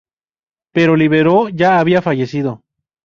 Pero 0.73 0.95
Líbero 0.95 1.49
ya 1.49 1.77
había 1.77 2.01
fallecido. 2.01 2.63